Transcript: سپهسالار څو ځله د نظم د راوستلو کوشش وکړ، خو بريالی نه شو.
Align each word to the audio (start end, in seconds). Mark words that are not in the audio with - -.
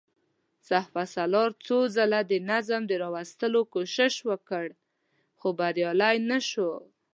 سپهسالار 0.67 1.49
څو 1.65 1.77
ځله 1.95 2.19
د 2.31 2.33
نظم 2.49 2.81
د 2.87 2.93
راوستلو 3.03 3.61
کوشش 3.73 4.13
وکړ، 4.29 4.65
خو 5.39 5.47
بريالی 5.59 6.15
نه 6.29 6.39
شو. 6.49 6.71